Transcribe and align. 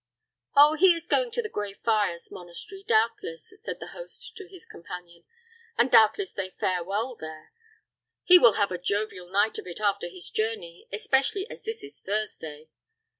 "Oh, 0.55 0.73
he 0.73 0.95
is 0.95 1.05
going 1.05 1.29
to 1.29 1.43
the 1.43 1.47
Gray 1.47 1.73
Friar's 1.75 2.31
monastery, 2.31 2.81
doubtless," 2.83 3.53
said 3.57 3.79
the 3.79 3.89
host 3.93 4.35
to 4.35 4.47
his 4.47 4.65
companion, 4.65 5.25
"and 5.77 5.91
doubtless 5.91 6.33
they 6.33 6.55
fare 6.59 6.83
well 6.83 7.13
there. 7.15 7.53
He 8.23 8.39
will 8.39 8.53
have 8.53 8.71
a 8.71 8.79
jovial 8.79 9.29
night 9.29 9.59
of 9.59 9.67
it 9.67 9.79
after 9.79 10.07
his 10.09 10.31
journey, 10.31 10.87
especially 10.91 11.47
as 11.51 11.65
this 11.65 11.83
is 11.83 11.99
Thursday." 11.99 12.69